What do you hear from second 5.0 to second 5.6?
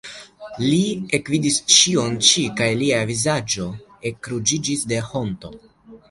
honto.